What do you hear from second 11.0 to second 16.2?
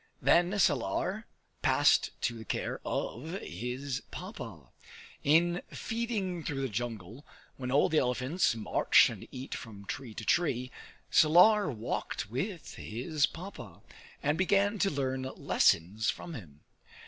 Salar walked with his Papa, and began to learn lessons